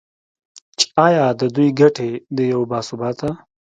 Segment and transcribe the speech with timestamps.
[0.77, 3.29] چې ایا د دوی ګټې د یو با ثباته